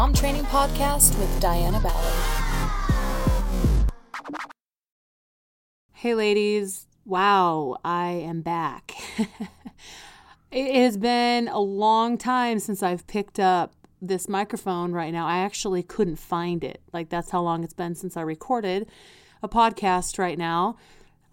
Mom 0.00 0.14
Training 0.14 0.44
Podcast 0.44 1.18
with 1.18 1.40
Diana 1.42 1.78
Ballard. 1.78 2.14
Hey, 5.92 6.14
ladies. 6.14 6.86
Wow, 7.04 7.76
I 7.84 8.08
am 8.08 8.40
back. 8.40 8.94
it 10.50 10.74
has 10.74 10.96
been 10.96 11.48
a 11.48 11.58
long 11.58 12.16
time 12.16 12.60
since 12.60 12.82
I've 12.82 13.06
picked 13.08 13.38
up 13.38 13.74
this 14.00 14.26
microphone 14.26 14.92
right 14.92 15.12
now. 15.12 15.26
I 15.26 15.40
actually 15.40 15.82
couldn't 15.82 16.16
find 16.16 16.64
it. 16.64 16.80
Like, 16.94 17.10
that's 17.10 17.28
how 17.28 17.42
long 17.42 17.62
it's 17.62 17.74
been 17.74 17.94
since 17.94 18.16
I 18.16 18.22
recorded 18.22 18.88
a 19.42 19.50
podcast 19.50 20.18
right 20.18 20.38
now. 20.38 20.78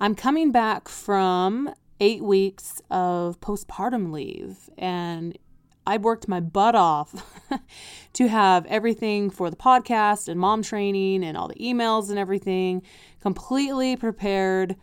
I'm 0.02 0.14
coming 0.14 0.52
back 0.52 0.90
from 0.90 1.74
eight 2.02 2.22
weeks 2.22 2.82
of 2.92 3.40
postpartum 3.40 4.12
leave, 4.12 4.70
and 4.78 5.38
I 5.88 5.96
worked 5.96 6.28
my 6.28 6.42
butt 6.42 6.76
off 6.76 7.50
to 8.14 8.28
have 8.28 8.66
everything 8.66 9.30
for 9.30 9.50
the 9.50 9.56
podcast 9.56 10.28
and 10.28 10.38
mom 10.38 10.62
training 10.62 11.24
and 11.24 11.38
all 11.38 11.48
the 11.48 11.56
emails 11.56 12.10
and 12.10 12.20
everything 12.20 12.82
completely 13.22 13.96
prepared, 13.96 14.76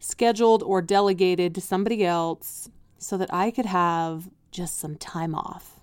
scheduled, 0.00 0.64
or 0.64 0.82
delegated 0.82 1.54
to 1.54 1.60
somebody 1.60 2.04
else 2.04 2.68
so 2.98 3.16
that 3.16 3.32
I 3.32 3.52
could 3.52 3.66
have 3.66 4.28
just 4.50 4.80
some 4.80 4.96
time 4.96 5.32
off. 5.32 5.78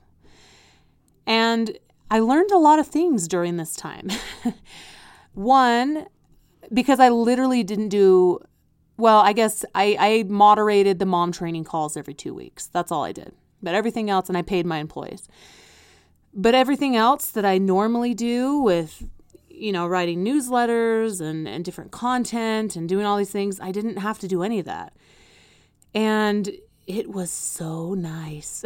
And 1.25 1.77
I 2.11 2.19
learned 2.19 2.51
a 2.51 2.57
lot 2.57 2.79
of 2.79 2.87
things 2.87 3.29
during 3.29 3.55
this 3.55 3.77
time. 3.77 4.09
One, 5.33 6.05
because 6.73 6.99
I 6.99 7.07
literally 7.07 7.63
didn't 7.63 7.89
do 7.89 8.39
well, 8.97 9.19
I 9.19 9.31
guess 9.31 9.63
I, 9.73 9.95
I 9.97 10.23
moderated 10.27 10.99
the 10.99 11.05
mom 11.05 11.31
training 11.31 11.63
calls 11.63 11.95
every 11.95 12.13
two 12.13 12.33
weeks. 12.33 12.67
That's 12.67 12.91
all 12.91 13.05
I 13.05 13.13
did. 13.13 13.33
But 13.61 13.75
everything 13.75 14.09
else, 14.09 14.29
and 14.29 14.37
I 14.37 14.41
paid 14.41 14.65
my 14.65 14.77
employees. 14.77 15.27
But 16.33 16.55
everything 16.55 16.95
else 16.95 17.31
that 17.31 17.45
I 17.45 17.57
normally 17.57 18.13
do 18.13 18.59
with, 18.59 19.03
you 19.49 19.71
know, 19.71 19.87
writing 19.87 20.23
newsletters 20.23 21.19
and, 21.21 21.47
and 21.47 21.65
different 21.65 21.91
content 21.91 22.75
and 22.75 22.87
doing 22.87 23.05
all 23.05 23.17
these 23.17 23.31
things, 23.31 23.59
I 23.59 23.71
didn't 23.71 23.97
have 23.97 24.19
to 24.19 24.27
do 24.27 24.43
any 24.43 24.59
of 24.59 24.65
that. 24.65 24.93
And 25.93 26.51
it 26.87 27.09
was 27.11 27.31
so 27.31 27.93
nice. 27.93 28.63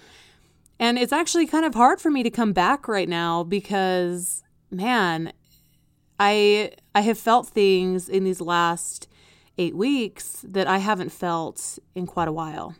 and 0.78 0.98
it's 0.98 1.12
actually 1.12 1.46
kind 1.46 1.64
of 1.64 1.74
hard 1.74 2.00
for 2.00 2.10
me 2.10 2.22
to 2.22 2.30
come 2.30 2.52
back 2.52 2.88
right 2.88 3.08
now 3.08 3.42
because, 3.42 4.42
man, 4.70 5.32
I 6.18 6.72
I 6.94 7.02
have 7.02 7.18
felt 7.18 7.48
things 7.48 8.08
in 8.08 8.24
these 8.24 8.40
last 8.40 9.08
eight 9.58 9.76
weeks 9.76 10.44
that 10.48 10.66
I 10.66 10.78
haven't 10.78 11.10
felt 11.10 11.78
in 11.94 12.06
quite 12.06 12.28
a 12.28 12.32
while. 12.32 12.74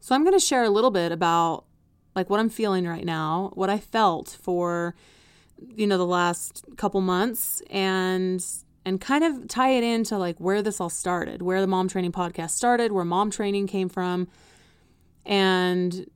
So 0.00 0.14
I'm 0.14 0.22
going 0.22 0.38
to 0.38 0.44
share 0.44 0.64
a 0.64 0.70
little 0.70 0.90
bit 0.90 1.12
about 1.12 1.64
like 2.14 2.30
what 2.30 2.40
I'm 2.40 2.48
feeling 2.48 2.86
right 2.86 3.04
now, 3.04 3.52
what 3.54 3.70
I 3.70 3.78
felt 3.78 4.36
for 4.40 4.94
you 5.74 5.86
know 5.86 5.98
the 5.98 6.06
last 6.06 6.64
couple 6.76 7.00
months 7.00 7.62
and 7.68 8.44
and 8.84 9.00
kind 9.00 9.24
of 9.24 9.48
tie 9.48 9.70
it 9.70 9.84
into 9.84 10.16
like 10.16 10.38
where 10.38 10.62
this 10.62 10.80
all 10.80 10.88
started, 10.88 11.42
where 11.42 11.60
the 11.60 11.66
mom 11.66 11.88
training 11.88 12.12
podcast 12.12 12.50
started, 12.50 12.92
where 12.92 13.04
mom 13.04 13.30
training 13.30 13.66
came 13.66 13.88
from 13.88 14.28
and 15.26 16.06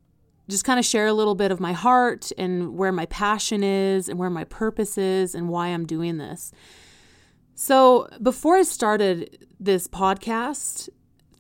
just 0.49 0.65
kind 0.65 0.79
of 0.79 0.85
share 0.85 1.07
a 1.07 1.13
little 1.13 1.35
bit 1.35 1.51
of 1.51 1.61
my 1.61 1.73
heart 1.73 2.33
and 2.39 2.77
where 2.77 2.93
my 2.93 3.07
passion 3.07 3.63
is 3.63 4.09
and 4.09 4.19
where 4.19 4.31
my 4.31 4.45
purpose 4.45 4.97
is 4.97 5.35
and 5.35 5.49
why 5.49 5.69
I'm 5.69 5.87
doing 5.87 6.19
this. 6.19 6.53
So, 7.55 8.09
before 8.23 8.57
I 8.57 8.63
started 8.63 9.47
this 9.61 9.87
podcast, 9.87 10.89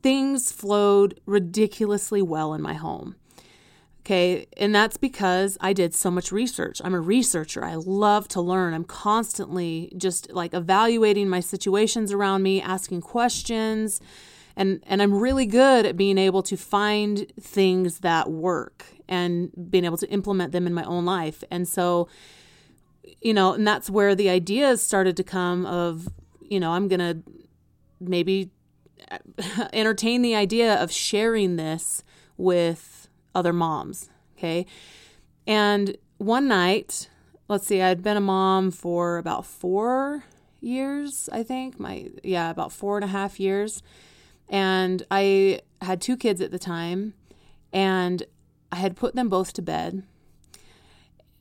things 0.03 0.53
flowed 0.53 1.21
ridiculously 1.27 2.23
well 2.23 2.55
in 2.55 2.63
my 2.63 2.75
home. 2.75 3.17
Okay, 4.01 4.47
and 4.57 4.75
that's 4.75 4.97
because 4.97 5.57
I 5.61 5.73
did 5.73 5.95
so 5.95 6.11
much 6.11 6.33
research. 6.33 6.81
I'm 6.85 6.95
a 6.95 7.01
researcher. 7.01 7.65
I 7.65 7.77
love 7.77 8.27
to 8.29 8.41
learn. 8.41 8.75
I'm 8.75 8.83
constantly 8.85 9.93
just 9.97 10.33
like 10.33 10.55
evaluating 10.55 11.29
my 11.29 11.39
situations 11.39 12.11
around 12.11 12.43
me, 12.43 12.61
asking 12.61 13.03
questions, 13.03 14.01
and 14.57 14.83
and 14.89 15.01
I'm 15.01 15.15
really 15.15 15.47
good 15.47 15.87
at 15.87 15.97
being 15.97 16.19
able 16.19 16.43
to 16.43 16.57
find 16.57 17.33
things 17.41 18.01
that 18.01 18.29
work 18.29 18.87
and 19.09 19.51
being 19.71 19.85
able 19.85 19.99
to 19.99 20.11
implement 20.11 20.51
them 20.51 20.67
in 20.67 20.75
my 20.75 20.85
own 20.85 21.05
life. 21.05 21.45
And 21.49 21.69
so 21.69 22.09
you 23.21 23.35
know, 23.35 23.53
and 23.53 23.67
that's 23.67 23.89
where 23.89 24.15
the 24.15 24.29
ideas 24.29 24.83
started 24.83 25.17
to 25.17 25.25
come 25.25 25.67
of, 25.67 26.09
you 26.41 26.61
know, 26.61 26.73
I'm 26.73 26.89
going 26.89 27.01
to 27.01 27.23
maybe 28.01 28.51
entertain 29.73 30.23
the 30.23 30.35
idea 30.35 30.75
of 30.75 30.93
sharing 30.93 31.57
this 31.57 32.05
with 32.37 33.09
other 33.35 33.53
moms. 33.53 34.11
Okay. 34.37 34.67
And 35.47 35.97
one 36.19 36.49
night, 36.49 37.09
let's 37.49 37.67
see, 37.67 37.83
I'd 37.83 38.03
been 38.03 38.17
a 38.17 38.21
mom 38.21 38.71
for 38.71 39.19
about 39.19 39.47
four 39.47 40.25
years, 40.61 41.29
I 41.33 41.43
think. 41.43 41.79
My, 41.79 42.09
yeah, 42.23 42.51
about 42.51 42.73
four 42.73 42.97
and 42.97 43.05
a 43.05 43.09
half 43.09 43.41
years. 43.41 43.83
And 44.49 45.03
I 45.11 45.61
had 45.81 46.01
two 46.01 46.17
kids 46.17 46.41
at 46.41 46.51
the 46.51 46.59
time, 46.59 47.15
and 47.73 48.23
I 48.71 48.77
had 48.77 48.97
put 48.97 49.15
them 49.15 49.29
both 49.29 49.53
to 49.55 49.63
bed. 49.63 50.03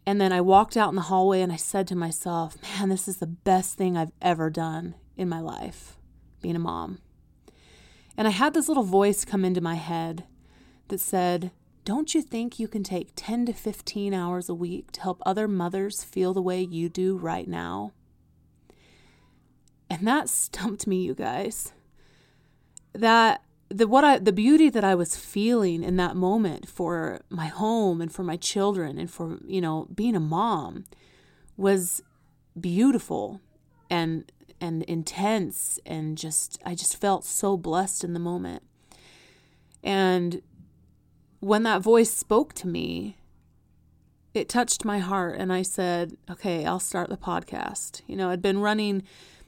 And 0.05 0.19
then 0.19 0.33
I 0.33 0.41
walked 0.41 0.75
out 0.75 0.89
in 0.89 0.95
the 0.95 1.01
hallway 1.01 1.41
and 1.41 1.53
I 1.53 1.57
said 1.57 1.87
to 1.87 1.95
myself, 1.95 2.57
man, 2.63 2.89
this 2.89 3.07
is 3.07 3.17
the 3.17 3.27
best 3.27 3.77
thing 3.77 3.95
I've 3.95 4.11
ever 4.21 4.49
done 4.49 4.95
in 5.15 5.29
my 5.29 5.39
life, 5.39 5.97
being 6.41 6.55
a 6.55 6.59
mom. 6.59 6.99
And 8.21 8.27
I 8.27 8.31
had 8.33 8.53
this 8.53 8.67
little 8.67 8.83
voice 8.83 9.25
come 9.25 9.43
into 9.43 9.61
my 9.61 9.73
head 9.73 10.25
that 10.89 10.99
said, 10.99 11.49
Don't 11.85 12.13
you 12.13 12.21
think 12.21 12.59
you 12.59 12.67
can 12.67 12.83
take 12.83 13.13
10 13.15 13.47
to 13.47 13.53
15 13.53 14.13
hours 14.13 14.47
a 14.47 14.53
week 14.53 14.91
to 14.91 15.01
help 15.01 15.23
other 15.25 15.47
mothers 15.47 16.03
feel 16.03 16.31
the 16.31 16.39
way 16.39 16.61
you 16.61 16.87
do 16.87 17.17
right 17.17 17.47
now? 17.47 17.93
And 19.89 20.07
that 20.07 20.29
stumped 20.29 20.85
me, 20.85 21.01
you 21.01 21.15
guys. 21.15 21.73
That 22.93 23.41
the 23.69 23.87
what 23.87 24.03
I 24.03 24.19
the 24.19 24.31
beauty 24.31 24.69
that 24.69 24.83
I 24.83 24.93
was 24.93 25.17
feeling 25.17 25.81
in 25.83 25.95
that 25.95 26.15
moment 26.15 26.69
for 26.69 27.21
my 27.31 27.47
home 27.47 28.01
and 28.01 28.13
for 28.13 28.21
my 28.21 28.37
children 28.37 28.99
and 28.99 29.09
for 29.09 29.39
you 29.47 29.61
know 29.61 29.87
being 29.95 30.15
a 30.15 30.19
mom 30.19 30.83
was 31.57 32.03
beautiful 32.59 33.41
and 33.89 34.31
and 34.61 34.83
intense 34.83 35.79
and 35.85 36.17
just 36.17 36.61
I 36.65 36.75
just 36.75 36.95
felt 36.95 37.25
so 37.25 37.57
blessed 37.57 38.03
in 38.03 38.13
the 38.13 38.19
moment. 38.19 38.63
And 39.83 40.41
when 41.39 41.63
that 41.63 41.81
voice 41.81 42.11
spoke 42.11 42.53
to 42.53 42.67
me, 42.67 43.17
it 44.33 44.47
touched 44.47 44.85
my 44.85 44.99
heart 44.99 45.37
and 45.37 45.51
I 45.51 45.63
said, 45.63 46.15
"Okay, 46.29 46.65
I'll 46.65 46.79
start 46.79 47.09
the 47.09 47.17
podcast." 47.17 48.01
You 48.07 48.15
know, 48.15 48.29
it'd 48.29 48.41
been 48.41 48.59
running 48.59 49.03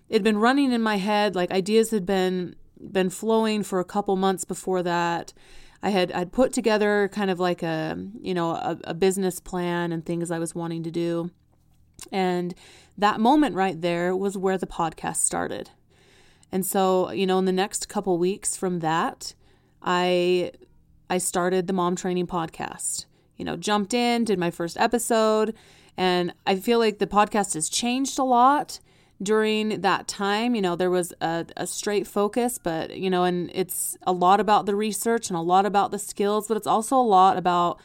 it'd 0.10 0.24
been 0.24 0.38
running 0.38 0.72
in 0.72 0.82
my 0.82 0.98
head 0.98 1.36
like 1.36 1.52
ideas 1.52 1.92
had 1.92 2.06
been 2.06 2.56
been 2.92 3.10
flowing 3.10 3.64
for 3.64 3.80
a 3.80 3.86
couple 3.86 4.16
months 4.16 4.44
before 4.44 4.84
that. 4.84 5.34
I 5.82 5.90
had 5.90 6.12
I'd 6.12 6.32
put 6.32 6.54
together 6.54 7.10
kind 7.14 7.30
of 7.30 7.40
like 7.40 7.62
a 7.64 7.98
you 8.22 8.34
know 8.34 8.52
a, 8.52 8.78
a 8.86 8.94
business 8.94 9.40
plan 9.40 9.92
and 9.92 10.06
things 10.06 10.32
I 10.32 10.40
was 10.40 10.56
wanting 10.56 10.84
to 10.84 10.92
do, 10.92 11.30
and 12.12 12.54
that 12.98 13.20
moment 13.20 13.56
right 13.56 13.80
there 13.80 14.16
was 14.16 14.38
where 14.38 14.58
the 14.58 14.68
podcast 14.68 15.18
started. 15.18 15.72
And 16.52 16.66
so 16.66 17.12
you 17.12 17.26
know 17.26 17.40
in 17.40 17.46
the 17.46 17.52
next 17.52 17.90
couple 17.90 18.18
weeks 18.18 18.56
from 18.56 18.80
that, 18.80 19.34
I 19.82 20.52
I 21.10 21.18
started 21.18 21.68
the 21.68 21.74
Mom 21.74 21.96
Training 21.96 22.28
Podcast. 22.28 23.06
You 23.38 23.46
know, 23.46 23.58
jumped 23.58 23.94
in, 23.94 24.26
did 24.26 24.38
my 24.38 24.52
first 24.52 24.78
episode, 24.78 25.56
and 25.98 26.34
I 26.46 26.56
feel 26.56 26.80
like 26.80 27.00
the 27.00 27.08
podcast 27.08 27.56
has 27.56 27.68
changed 27.68 28.20
a 28.20 28.24
lot 28.24 28.80
during 29.22 29.82
that 29.82 30.08
time. 30.08 30.56
You 30.56 30.62
know, 30.62 30.76
there 30.76 30.90
was 30.90 31.14
a, 31.22 31.46
a 31.58 31.68
straight 31.68 32.08
focus, 32.08 32.60
but, 32.62 32.98
you 32.98 33.10
know, 33.10 33.24
and 33.24 33.50
it's 33.54 33.98
a 34.06 34.12
lot 34.12 34.40
about 34.40 34.66
the 34.66 34.76
research 34.76 35.30
and 35.30 35.38
a 35.38 35.42
lot 35.42 35.66
about 35.66 35.92
the 35.92 36.00
skills, 36.00 36.48
but 36.48 36.58
it's 36.58 36.68
also 36.68 36.98
a 36.98 37.02
lot 37.02 37.38
about 37.38 37.80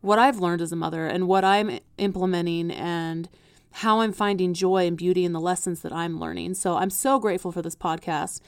what 0.00 0.18
I've 0.18 0.38
learned 0.38 0.62
as 0.62 0.72
a 0.72 0.76
mother 0.76 1.06
and 1.06 1.26
what 1.28 1.44
I'm 1.44 1.78
implementing 1.98 2.70
and 2.70 3.28
how 3.76 4.00
I'm 4.00 4.12
finding 4.12 4.54
joy 4.54 4.86
and 4.86 4.96
beauty 4.96 5.26
in 5.26 5.32
the 5.32 5.40
lessons 5.40 5.82
that 5.82 5.92
I'm 5.92 6.18
learning. 6.18 6.54
So 6.54 6.76
I'm 6.76 6.88
so 6.88 7.18
grateful 7.18 7.52
for 7.52 7.60
this 7.60 7.76
podcast. 7.76 8.40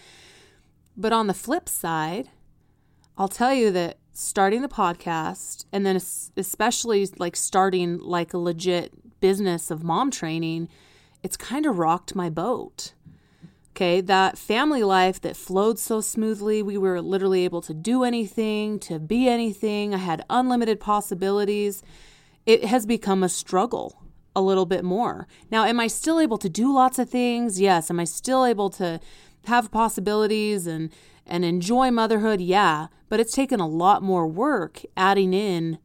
But 0.97 1.13
on 1.13 1.27
the 1.27 1.35
flip 1.35 1.69
side, 1.69 2.31
I'll 3.19 3.29
tell 3.29 3.53
you 3.53 3.71
that 3.73 3.99
starting 4.15 4.63
the 4.63 4.69
podcast 4.69 5.67
and 5.71 5.85
then 5.85 5.97
especially 5.97 7.07
like 7.19 7.37
starting 7.37 7.99
like 7.99 8.33
a 8.33 8.39
legit 8.39 9.21
business 9.21 9.71
of 9.71 9.85
mom 9.85 10.11
training 10.11 10.69
it's 11.23 11.37
kind 11.37 11.67
of 11.67 11.79
rocked 11.79 12.15
my 12.15 12.31
boat. 12.31 12.95
Okay, 13.73 14.01
that 14.01 14.39
family 14.39 14.83
life 14.83 15.21
that 15.21 15.37
flowed 15.37 15.79
so 15.79 16.01
smoothly, 16.01 16.63
we 16.63 16.79
were 16.79 17.03
literally 17.03 17.45
able 17.45 17.61
to 17.63 17.75
do 17.75 18.03
anything, 18.03 18.79
to 18.81 18.99
be 18.99 19.29
anything. 19.29 19.95
I 19.95 19.99
had 19.99 20.25
unlimited 20.31 20.81
possibilities. 20.81 21.83
It 22.47 22.65
has 22.65 22.87
become 22.87 23.23
a 23.23 23.29
struggle 23.29 24.01
a 24.39 24.41
little 24.41 24.67
bit 24.67 24.85
more. 24.85 25.27
Now, 25.51 25.65
am 25.65 25.81
I 25.81 25.87
still 25.87 26.21
able 26.21 26.39
to 26.39 26.49
do 26.49 26.73
lots 26.73 26.99
of 26.99 27.11
things? 27.11 27.61
Yes. 27.61 27.91
Am 27.91 28.01
I 28.01 28.05
still 28.05 28.45
able 28.45 28.71
to 28.71 29.01
have 29.47 29.71
possibilities 29.71 30.67
and 30.67 30.91
and 31.27 31.45
enjoy 31.45 31.91
motherhood? 31.91 32.41
Yeah, 32.41 32.87
but 33.09 33.21
it's 33.21 33.35
taken 33.35 33.61
a 33.61 33.69
lot 33.69 34.03
more 34.03 34.27
work 34.27 34.83
adding 34.97 35.35
in 35.35 35.79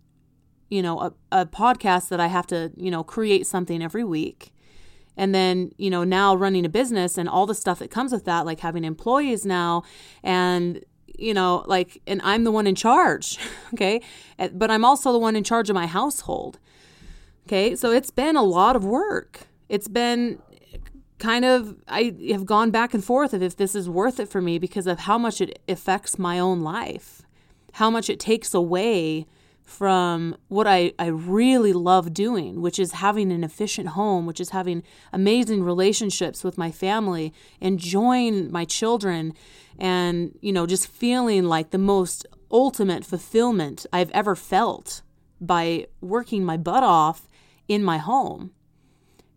you 0.73 0.81
know, 0.81 1.00
a, 1.00 1.13
a 1.31 1.45
podcast 1.45 2.09
that 2.09 2.19
I 2.19 2.25
have 2.25 2.47
to, 2.47 2.71
you 2.75 2.89
know, 2.89 3.03
create 3.03 3.45
something 3.45 3.83
every 3.83 4.03
week. 4.03 4.51
And 5.15 5.33
then, 5.33 5.71
you 5.77 5.91
know, 5.91 6.03
now 6.03 6.35
running 6.35 6.65
a 6.65 6.69
business 6.69 7.15
and 7.15 7.29
all 7.29 7.45
the 7.45 7.53
stuff 7.53 7.77
that 7.77 7.91
comes 7.91 8.11
with 8.11 8.25
that, 8.25 8.47
like 8.47 8.61
having 8.61 8.83
employees 8.83 9.45
now 9.45 9.83
and, 10.23 10.83
you 11.05 11.31
know, 11.31 11.63
like, 11.67 12.01
and 12.07 12.19
I'm 12.23 12.44
the 12.44 12.51
one 12.51 12.65
in 12.65 12.73
charge. 12.73 13.38
Okay. 13.73 14.01
But 14.51 14.69
I'm 14.69 14.85
also 14.85 15.11
the 15.11 15.17
one 15.17 15.35
in 15.35 15.44
charge 15.44 15.67
of 15.69 15.73
my 15.73 15.88
household. 15.88 16.59
Okay. 17.47 17.75
So 17.75 17.91
it's 17.91 18.11
been 18.11 18.35
a 18.35 18.43
lot 18.43 18.75
of 18.75 18.85
work. 18.85 19.47
It's 19.69 19.87
been 19.87 20.39
kind 21.19 21.45
of, 21.45 21.75
I 21.87 22.15
have 22.31 22.45
gone 22.45 22.69
back 22.71 22.93
and 22.93 23.03
forth 23.03 23.33
of 23.33 23.41
if 23.41 23.55
this 23.55 23.75
is 23.75 23.89
worth 23.89 24.19
it 24.19 24.27
for 24.27 24.41
me 24.41 24.59
because 24.59 24.87
of 24.87 24.99
how 24.99 25.17
much 25.17 25.39
it 25.39 25.59
affects 25.69 26.19
my 26.19 26.37
own 26.37 26.61
life, 26.61 27.21
how 27.73 27.89
much 27.89 28.09
it 28.09 28.19
takes 28.19 28.53
away 28.53 29.25
from 29.63 30.35
what 30.49 30.67
I, 30.67 30.91
I 30.99 31.07
really 31.07 31.71
love 31.71 32.13
doing, 32.13 32.61
which 32.61 32.77
is 32.77 32.93
having 32.93 33.31
an 33.31 33.43
efficient 33.43 33.89
home, 33.89 34.25
which 34.25 34.41
is 34.41 34.49
having 34.49 34.83
amazing 35.13 35.63
relationships 35.63 36.43
with 36.43 36.57
my 36.57 36.71
family, 36.71 37.33
enjoying 37.61 38.51
my 38.51 38.65
children, 38.65 39.33
and, 39.79 40.37
you 40.41 40.51
know, 40.51 40.65
just 40.65 40.87
feeling 40.87 41.45
like 41.45 41.69
the 41.69 41.77
most 41.77 42.25
ultimate 42.51 43.05
fulfillment 43.05 43.85
I've 43.93 44.11
ever 44.11 44.35
felt 44.35 45.01
by 45.39 45.87
working 46.01 46.43
my 46.43 46.57
butt 46.57 46.83
off 46.83 47.29
in 47.68 47.83
my 47.83 47.98
home. 47.98 48.51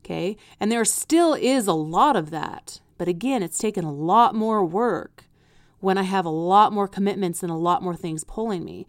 Okay. 0.05 0.37
And 0.61 0.71
there 0.71 0.85
still 0.85 1.35
is 1.35 1.67
a 1.67 1.73
lot 1.73 2.17
of 2.17 2.31
that. 2.31 2.81
But 2.99 3.09
again, 3.09 3.43
it's 3.43 3.59
taken 3.59 3.85
a 3.85 3.93
lot 3.93 4.35
more 4.35 4.65
work 4.65 5.25
when 5.81 5.99
I 5.99 6.03
have 6.03 6.25
a 6.25 6.31
lot 6.31 6.73
more 6.73 6.89
commitments 6.89 7.43
and 7.43 7.51
a 7.51 7.57
lot 7.57 7.83
more 7.83 7.97
things 7.97 8.25
pulling 8.25 8.65
me. 8.65 8.87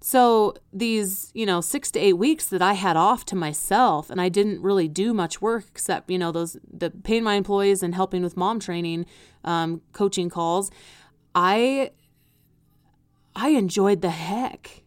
So 0.00 0.54
these, 0.72 1.30
you 1.32 1.46
know, 1.46 1.60
six 1.60 1.90
to 1.92 2.00
eight 2.00 2.14
weeks 2.14 2.46
that 2.46 2.60
I 2.60 2.72
had 2.72 2.96
off 2.96 3.24
to 3.26 3.36
myself 3.36 4.10
and 4.10 4.20
I 4.20 4.28
didn't 4.28 4.60
really 4.60 4.88
do 4.88 5.14
much 5.14 5.40
work 5.40 5.66
except, 5.70 6.10
you 6.10 6.18
know, 6.18 6.32
those 6.32 6.56
the 6.68 6.90
paying 6.90 7.22
my 7.22 7.34
employees 7.34 7.84
and 7.84 7.94
helping 7.94 8.22
with 8.22 8.36
mom 8.36 8.58
training, 8.58 9.06
um, 9.44 9.80
coaching 9.92 10.28
calls. 10.28 10.72
I 11.36 11.92
I 13.36 13.50
enjoyed 13.50 14.02
the 14.02 14.10
heck 14.10 14.82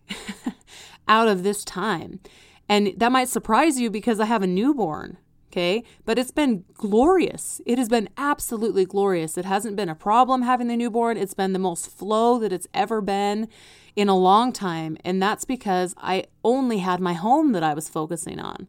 out 1.07 1.29
of 1.29 1.43
this 1.43 1.63
time. 1.63 2.19
And 2.67 2.93
that 2.97 3.11
might 3.11 3.29
surprise 3.29 3.79
you 3.79 3.89
because 3.89 4.19
I 4.19 4.25
have 4.25 4.41
a 4.41 4.47
newborn. 4.47 5.17
Okay. 5.51 5.83
But 6.03 6.19
it's 6.19 6.31
been 6.31 6.65
glorious. 6.73 7.61
It 7.65 7.77
has 7.77 7.87
been 7.87 8.09
absolutely 8.17 8.85
glorious. 8.85 9.37
It 9.37 9.45
hasn't 9.45 9.77
been 9.77 9.87
a 9.87 9.95
problem 9.95 10.41
having 10.41 10.67
the 10.67 10.75
newborn. 10.75 11.15
It's 11.15 11.33
been 11.33 11.53
the 11.53 11.59
most 11.59 11.89
flow 11.89 12.39
that 12.39 12.51
it's 12.51 12.67
ever 12.73 12.99
been 12.99 13.47
in 13.95 14.09
a 14.09 14.17
long 14.17 14.51
time. 14.51 14.97
And 15.05 15.21
that's 15.21 15.45
because 15.45 15.95
I 15.97 16.25
only 16.43 16.79
had 16.79 16.99
my 16.99 17.13
home 17.13 17.53
that 17.53 17.63
I 17.63 17.73
was 17.73 17.87
focusing 17.87 18.37
on. 18.37 18.67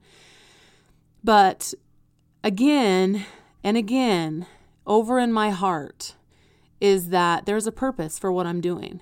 But 1.24 1.74
again 2.44 3.26
and 3.64 3.76
again, 3.76 4.46
over 4.86 5.18
in 5.18 5.32
my 5.32 5.50
heart, 5.50 6.14
is 6.80 7.08
that 7.08 7.46
there's 7.46 7.66
a 7.66 7.72
purpose 7.72 8.16
for 8.16 8.30
what 8.30 8.46
I'm 8.46 8.60
doing. 8.60 9.00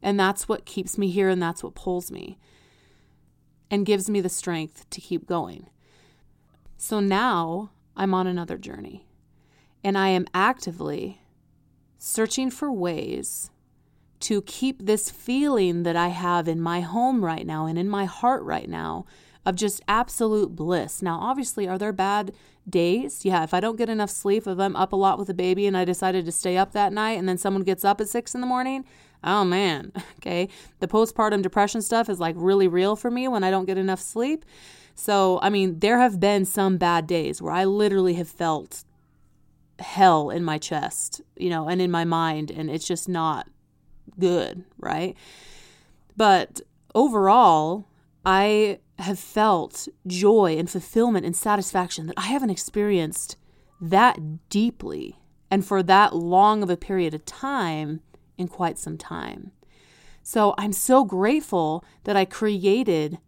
And 0.00 0.18
that's 0.18 0.48
what 0.48 0.64
keeps 0.64 0.96
me 0.96 1.10
here 1.10 1.28
and 1.28 1.42
that's 1.42 1.62
what 1.62 1.74
pulls 1.74 2.10
me 2.10 2.38
and 3.70 3.86
gives 3.86 4.08
me 4.08 4.20
the 4.20 4.28
strength 4.28 4.88
to 4.90 5.00
keep 5.00 5.26
going. 5.26 5.68
So 6.76 7.00
now 7.00 7.70
I'm 7.96 8.14
on 8.14 8.26
another 8.26 8.58
journey 8.58 9.06
and 9.82 9.96
I 9.96 10.08
am 10.08 10.26
actively 10.34 11.20
searching 11.98 12.50
for 12.50 12.70
ways 12.70 13.50
to 14.20 14.42
keep 14.42 14.84
this 14.84 15.10
feeling 15.10 15.82
that 15.82 15.96
I 15.96 16.08
have 16.08 16.48
in 16.48 16.60
my 16.60 16.80
home 16.80 17.24
right 17.24 17.46
now 17.46 17.66
and 17.66 17.78
in 17.78 17.88
my 17.88 18.04
heart 18.04 18.42
right 18.42 18.68
now 18.68 19.06
of 19.44 19.54
just 19.54 19.80
absolute 19.86 20.56
bliss. 20.56 21.02
Now, 21.02 21.18
obviously, 21.20 21.68
are 21.68 21.78
there 21.78 21.92
bad 21.92 22.32
days? 22.68 23.24
Yeah, 23.24 23.44
if 23.44 23.54
I 23.54 23.60
don't 23.60 23.76
get 23.76 23.88
enough 23.88 24.10
sleep, 24.10 24.46
if 24.46 24.58
I'm 24.58 24.74
up 24.74 24.92
a 24.92 24.96
lot 24.96 25.18
with 25.18 25.30
a 25.30 25.34
baby 25.34 25.66
and 25.66 25.76
I 25.76 25.84
decided 25.84 26.24
to 26.26 26.32
stay 26.32 26.56
up 26.56 26.72
that 26.72 26.92
night 26.92 27.18
and 27.18 27.28
then 27.28 27.38
someone 27.38 27.62
gets 27.62 27.84
up 27.84 28.00
at 28.00 28.08
six 28.08 28.34
in 28.34 28.40
the 28.40 28.46
morning, 28.46 28.84
oh 29.26 29.44
man, 29.44 29.92
okay. 30.18 30.48
The 30.80 30.88
postpartum 30.88 31.42
depression 31.42 31.82
stuff 31.82 32.08
is 32.08 32.20
like 32.20 32.34
really 32.38 32.68
real 32.68 32.96
for 32.96 33.10
me 33.10 33.28
when 33.28 33.44
I 33.44 33.50
don't 33.50 33.66
get 33.66 33.78
enough 33.78 34.00
sleep. 34.00 34.44
So, 34.94 35.38
I 35.42 35.50
mean, 35.50 35.80
there 35.80 35.98
have 35.98 36.18
been 36.18 36.46
some 36.46 36.78
bad 36.78 37.06
days 37.06 37.42
where 37.42 37.52
I 37.52 37.64
literally 37.64 38.14
have 38.14 38.28
felt 38.28 38.84
hell 39.78 40.30
in 40.30 40.42
my 40.42 40.56
chest, 40.56 41.20
you 41.36 41.50
know, 41.50 41.68
and 41.68 41.82
in 41.82 41.90
my 41.90 42.04
mind, 42.04 42.50
and 42.50 42.70
it's 42.70 42.86
just 42.86 43.06
not 43.06 43.46
good, 44.18 44.64
right? 44.78 45.14
But 46.16 46.62
overall, 46.94 47.86
I 48.24 48.78
have 48.98 49.18
felt 49.18 49.88
joy 50.06 50.56
and 50.58 50.70
fulfillment 50.70 51.26
and 51.26 51.36
satisfaction 51.36 52.06
that 52.06 52.14
I 52.16 52.22
haven't 52.28 52.50
experienced 52.50 53.36
that 53.80 54.48
deeply 54.48 55.16
and 55.50 55.64
for 55.64 55.82
that 55.82 56.14
long 56.14 56.62
of 56.62 56.70
a 56.70 56.76
period 56.76 57.14
of 57.14 57.24
time 57.24 58.00
in 58.38 58.48
quite 58.48 58.78
some 58.78 58.98
time. 58.98 59.52
So 60.22 60.54
I'm 60.58 60.72
so 60.72 61.04
grateful 61.04 61.84
that 62.04 62.16
I 62.16 62.24
created 62.24 63.18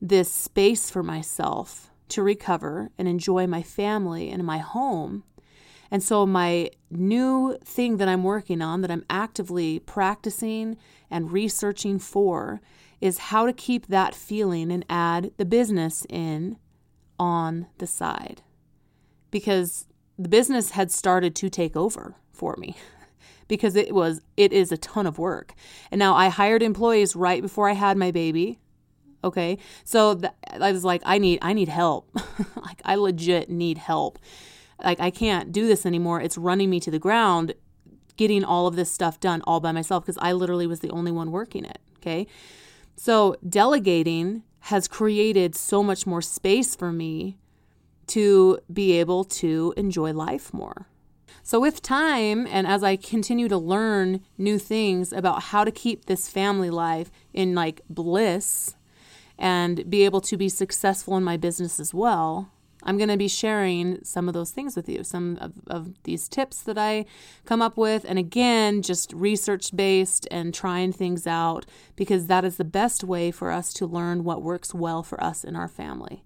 this 0.00 0.32
space 0.32 0.90
for 0.90 1.02
myself 1.02 1.90
to 2.08 2.22
recover 2.22 2.90
and 2.96 3.08
enjoy 3.08 3.46
my 3.46 3.62
family 3.62 4.30
and 4.30 4.44
my 4.44 4.58
home 4.58 5.24
and 5.90 6.02
so, 6.02 6.26
my 6.26 6.70
new 6.90 7.56
thing 7.64 7.98
that 7.98 8.08
I'm 8.08 8.24
working 8.24 8.60
on, 8.60 8.80
that 8.80 8.90
I'm 8.90 9.04
actively 9.08 9.78
practicing 9.80 10.76
and 11.10 11.32
researching 11.32 11.98
for, 11.98 12.60
is 13.00 13.18
how 13.18 13.46
to 13.46 13.52
keep 13.52 13.86
that 13.86 14.14
feeling 14.14 14.72
and 14.72 14.84
add 14.88 15.32
the 15.36 15.44
business 15.44 16.06
in 16.08 16.56
on 17.18 17.66
the 17.78 17.86
side. 17.86 18.42
Because 19.30 19.86
the 20.18 20.28
business 20.28 20.70
had 20.70 20.90
started 20.90 21.34
to 21.36 21.50
take 21.50 21.76
over 21.76 22.16
for 22.32 22.56
me 22.56 22.76
because 23.48 23.76
it 23.76 23.94
was 23.94 24.20
it 24.36 24.52
is 24.52 24.72
a 24.72 24.76
ton 24.76 25.06
of 25.06 25.18
work. 25.18 25.54
And 25.90 25.98
now 25.98 26.14
I 26.14 26.28
hired 26.28 26.62
employees 26.62 27.16
right 27.16 27.42
before 27.42 27.68
I 27.68 27.72
had 27.72 27.96
my 27.96 28.10
baby. 28.10 28.58
Okay? 29.24 29.58
So 29.84 30.14
th- 30.14 30.32
I 30.60 30.72
was 30.72 30.84
like 30.84 31.02
I 31.04 31.18
need 31.18 31.38
I 31.42 31.52
need 31.52 31.68
help. 31.68 32.10
like 32.56 32.80
I 32.84 32.94
legit 32.94 33.50
need 33.50 33.78
help 33.78 34.18
like 34.82 35.00
I 35.00 35.10
can't 35.10 35.52
do 35.52 35.66
this 35.66 35.86
anymore. 35.86 36.20
It's 36.20 36.36
running 36.36 36.70
me 36.70 36.80
to 36.80 36.90
the 36.90 36.98
ground 36.98 37.54
getting 38.16 38.44
all 38.44 38.66
of 38.66 38.76
this 38.76 38.90
stuff 38.90 39.20
done 39.20 39.42
all 39.46 39.60
by 39.60 39.72
myself 39.72 40.04
because 40.04 40.18
I 40.20 40.32
literally 40.32 40.66
was 40.66 40.80
the 40.80 40.90
only 40.90 41.12
one 41.12 41.30
working 41.30 41.64
it, 41.64 41.78
okay? 41.98 42.26
So, 42.96 43.36
delegating 43.46 44.42
has 44.60 44.88
created 44.88 45.54
so 45.54 45.82
much 45.82 46.06
more 46.06 46.22
space 46.22 46.74
for 46.74 46.92
me 46.92 47.36
to 48.08 48.58
be 48.72 48.92
able 48.92 49.24
to 49.24 49.74
enjoy 49.76 50.12
life 50.12 50.54
more. 50.54 50.88
So, 51.46 51.60
with 51.60 51.80
time 51.80 52.44
and 52.48 52.66
as 52.66 52.82
I 52.82 52.96
continue 52.96 53.46
to 53.46 53.56
learn 53.56 54.20
new 54.36 54.58
things 54.58 55.12
about 55.12 55.44
how 55.44 55.62
to 55.62 55.70
keep 55.70 56.06
this 56.06 56.28
family 56.28 56.70
life 56.70 57.12
in 57.32 57.54
like 57.54 57.82
bliss 57.88 58.74
and 59.38 59.88
be 59.88 60.04
able 60.04 60.20
to 60.22 60.36
be 60.36 60.48
successful 60.48 61.16
in 61.16 61.22
my 61.22 61.36
business 61.36 61.78
as 61.78 61.94
well, 61.94 62.50
I'm 62.82 62.96
going 62.96 63.10
to 63.10 63.16
be 63.16 63.28
sharing 63.28 64.02
some 64.02 64.26
of 64.26 64.34
those 64.34 64.50
things 64.50 64.74
with 64.74 64.88
you, 64.88 65.04
some 65.04 65.38
of, 65.40 65.52
of 65.68 66.02
these 66.02 66.28
tips 66.28 66.62
that 66.62 66.78
I 66.78 67.04
come 67.44 67.62
up 67.62 67.76
with. 67.76 68.04
And 68.08 68.18
again, 68.18 68.82
just 68.82 69.12
research 69.12 69.70
based 69.72 70.26
and 70.32 70.52
trying 70.52 70.90
things 70.90 71.28
out 71.28 71.64
because 71.94 72.26
that 72.26 72.44
is 72.44 72.56
the 72.56 72.64
best 72.64 73.04
way 73.04 73.30
for 73.30 73.52
us 73.52 73.72
to 73.74 73.86
learn 73.86 74.24
what 74.24 74.42
works 74.42 74.74
well 74.74 75.04
for 75.04 75.22
us 75.22 75.44
in 75.44 75.54
our 75.54 75.68
family. 75.68 76.24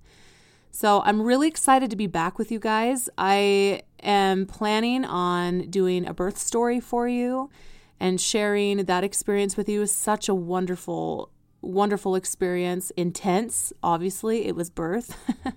So 0.71 1.03
I'm 1.05 1.21
really 1.21 1.49
excited 1.49 1.91
to 1.91 1.97
be 1.97 2.07
back 2.07 2.39
with 2.39 2.50
you 2.53 2.59
guys. 2.59 3.09
I 3.19 3.83
am 4.03 4.47
planning 4.47 5.05
on 5.05 5.71
doing 5.71 6.07
a 6.07 6.15
birth 6.15 6.39
story 6.39 6.81
for 6.81 7.09
you 7.09 7.50
and 7.99 8.21
sharing 8.21 8.85
that 8.85 9.05
experience 9.05 9.57
with 9.57 9.69
you. 9.69 9.83
Is 9.83 9.93
such 9.93 10.29
a 10.29 10.35
wonderful 10.35 11.31
wonderful 11.61 12.15
experience. 12.15 12.91
Intense 12.97 13.73
obviously 13.83 14.47
it 14.47 14.55
was 14.55 14.71
birth. 14.71 15.17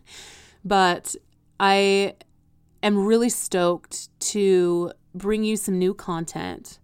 But 0.63 1.15
I 1.59 2.15
am 2.81 3.05
really 3.05 3.29
stoked 3.29 4.17
to 4.31 4.91
bring 5.13 5.43
you 5.43 5.57
some 5.57 5.77
new 5.77 5.93
content 5.93 6.79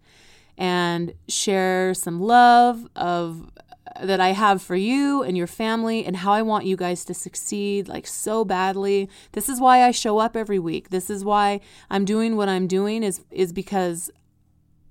and 0.57 1.13
share 1.27 1.93
some 1.93 2.19
love 2.19 2.88
of 2.95 3.50
that 4.01 4.19
I 4.19 4.29
have 4.29 4.62
for 4.62 4.75
you 4.75 5.24
and 5.24 5.38
your 5.38 5.48
family 5.48 6.05
and 6.05 6.17
how 6.17 6.31
I 6.31 6.41
want 6.41 6.65
you 6.65 6.75
guys 6.75 7.03
to 7.05 7.13
succeed 7.13 7.88
like 7.88 8.08
so 8.08 8.46
badly. 8.46 9.10
This 9.34 9.50
is 9.50 9.60
why 9.60 9.84
I 9.84 9.91
show 9.91 10.19
up 10.19 10.36
every 10.36 10.60
week. 10.60 10.89
This 10.89 11.10
is 11.10 11.24
why 11.25 11.62
I'm 11.89 12.05
doing 12.05 12.36
what 12.36 12.50
I'm 12.50 12.67
doing 12.67 13.03
is 13.03 13.22
is 13.31 13.51
because 13.53 14.12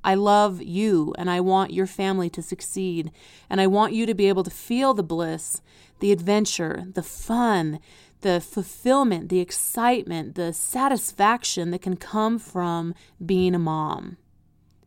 I 0.05 0.14
love 0.14 0.62
you 0.62 1.14
and 1.19 1.28
I 1.28 1.40
want 1.40 1.73
your 1.73 1.87
family 1.87 2.31
to 2.31 2.43
succeed 2.43 3.11
and 3.50 3.61
I 3.61 3.67
want 3.67 3.93
you 3.93 4.07
to 4.07 4.14
be 4.14 4.28
able 4.28 4.45
to 4.45 4.50
feel 4.50 4.95
the 4.95 5.02
bliss, 5.02 5.61
the 6.00 6.12
adventure, 6.12 6.85
the 6.95 7.02
fun, 7.02 7.81
the 8.21 8.40
fulfillment, 8.40 9.28
the 9.28 9.40
excitement, 9.40 10.35
the 10.35 10.52
satisfaction 10.52 11.71
that 11.73 11.83
can 11.83 11.97
come 11.97 12.38
from 12.38 12.95
being 13.25 13.55
a 13.55 13.59
mom 13.59 14.17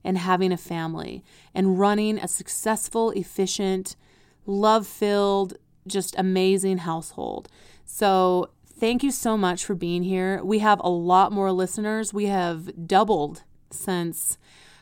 and 0.03 0.17
having 0.17 0.51
a 0.51 0.57
family 0.57 1.23
and 1.53 1.79
running 1.79 2.17
a 2.17 2.27
successful, 2.27 3.11
efficient, 3.11 3.95
love 4.45 4.87
filled, 4.87 5.55
just 5.87 6.15
amazing 6.17 6.79
household. 6.79 7.47
So, 7.85 8.49
thank 8.65 9.03
you 9.03 9.11
so 9.11 9.37
much 9.37 9.63
for 9.63 9.75
being 9.75 10.03
here. 10.03 10.43
We 10.43 10.59
have 10.59 10.81
a 10.83 10.89
lot 10.89 11.31
more 11.31 11.51
listeners. 11.51 12.13
We 12.13 12.25
have 12.25 12.87
doubled 12.87 13.43
since 13.69 14.37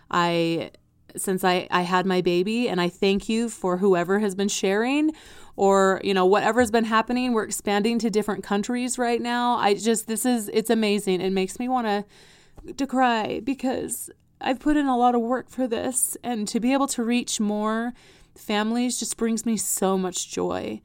I 0.10 0.72
since 1.16 1.44
I, 1.44 1.68
I 1.72 1.82
had 1.82 2.06
my 2.06 2.22
baby 2.22 2.70
and 2.70 2.80
I 2.80 2.88
thank 2.88 3.28
you 3.28 3.50
for 3.50 3.78
whoever 3.78 4.20
has 4.20 4.36
been 4.36 4.48
sharing 4.48 5.12
or 5.56 6.00
you 6.04 6.14
know 6.14 6.26
whatever's 6.26 6.70
been 6.70 6.86
happening 6.86 7.34
we're 7.34 7.44
expanding 7.44 7.98
to 8.00 8.12
different 8.12 8.44
countries 8.44 8.98
right 8.98 9.22
now 9.22 9.56
I 9.56 9.74
just 9.74 10.08
this 10.08 10.26
is 10.26 10.50
it's 10.54 10.70
amazing 10.70 11.20
it 11.20 11.32
makes 11.32 11.58
me 11.60 11.68
want 11.68 11.88
to 11.88 12.74
to 12.74 12.88
cry 12.88 13.42
because 13.44 14.10
I've 14.42 14.60
put 14.60 14.78
in 14.78 14.88
a 14.88 14.98
lot 14.98 15.16
of 15.16 15.22
work 15.22 15.50
for 15.50 15.68
this 15.68 16.16
and 16.24 16.48
to 16.48 16.60
be 16.60 16.74
able 16.74 16.88
to 16.88 17.04
reach 17.04 17.40
more 17.40 17.94
families 18.36 19.00
just 19.00 19.18
brings 19.18 19.46
me 19.46 19.58
so 19.58 19.98
much 19.98 20.32
joy. 20.32 20.82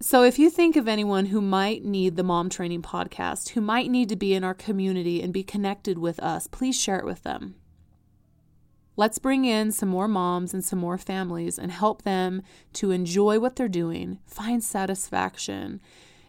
So, 0.00 0.22
if 0.22 0.38
you 0.38 0.48
think 0.48 0.76
of 0.76 0.86
anyone 0.86 1.26
who 1.26 1.40
might 1.40 1.84
need 1.84 2.16
the 2.16 2.22
Mom 2.22 2.48
Training 2.48 2.82
Podcast, 2.82 3.50
who 3.50 3.60
might 3.60 3.90
need 3.90 4.08
to 4.10 4.16
be 4.16 4.32
in 4.32 4.44
our 4.44 4.54
community 4.54 5.22
and 5.22 5.32
be 5.32 5.42
connected 5.42 5.98
with 5.98 6.20
us, 6.20 6.46
please 6.46 6.80
share 6.80 6.98
it 6.98 7.04
with 7.04 7.24
them. 7.24 7.56
Let's 8.96 9.18
bring 9.18 9.44
in 9.44 9.72
some 9.72 9.88
more 9.88 10.08
moms 10.08 10.54
and 10.54 10.64
some 10.64 10.78
more 10.78 10.98
families 10.98 11.58
and 11.58 11.70
help 11.70 12.02
them 12.02 12.42
to 12.74 12.90
enjoy 12.90 13.38
what 13.38 13.56
they're 13.56 13.68
doing, 13.68 14.18
find 14.26 14.62
satisfaction, 14.62 15.80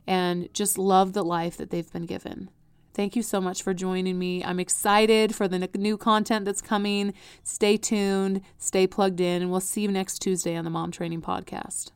and 0.08 0.52
just 0.54 0.78
love 0.78 1.14
the 1.14 1.24
life 1.24 1.58
that 1.58 1.70
they've 1.70 1.92
been 1.92 2.06
given. 2.06 2.50
Thank 2.93 3.15
you 3.15 3.24
so 3.24 3.39
much 3.39 3.62
for 3.63 3.74
joining 3.74 4.19
me. 4.19 4.43
I'm 4.43 4.60
excited 4.60 5.36
for 5.36 5.48
the 5.48 5.69
new 5.75 5.98
content 5.98 6.46
that's 6.46 6.62
coming. 6.62 7.13
Stay 7.43 7.77
tuned, 7.77 8.41
stay 8.58 8.88
plugged 8.88 9.22
in, 9.22 9.41
and 9.41 9.51
we'll 9.51 9.62
see 9.62 9.81
you 9.81 9.88
next 9.89 10.19
Tuesday 10.19 10.55
on 10.55 10.65
the 10.65 10.72
Mom 10.72 10.91
Training 10.91 11.22
Podcast. 11.22 11.91